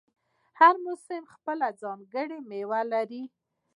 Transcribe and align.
هر 0.59 0.75
موسم 0.85 1.23
خپله 1.33 1.67
ځانګړې 1.81 2.39
میوه 2.49 2.81
لري. 2.93 3.23